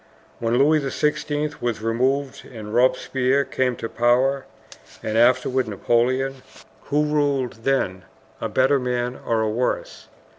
[0.39, 1.61] When Louis XVI.
[1.61, 4.47] was removed and Robespierre came to power,
[5.03, 6.41] and afterward Napoleon
[6.85, 8.05] who ruled then,
[8.39, 10.07] a better man or a worse?